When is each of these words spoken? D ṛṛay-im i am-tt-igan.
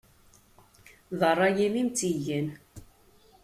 D 1.19 1.21
ṛṛay-im 1.33 1.75
i 1.81 1.81
am-tt-igan. 1.83 2.47